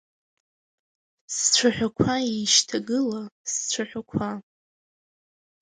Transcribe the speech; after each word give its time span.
Сцәаҳәақәа 1.35 2.13
Еишьҭагыла 2.31 3.21
сцәаҳәақәа… 3.51 4.29